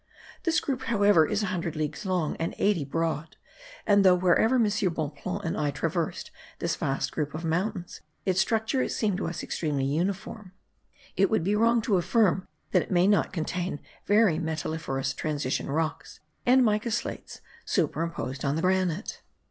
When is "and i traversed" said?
5.45-6.31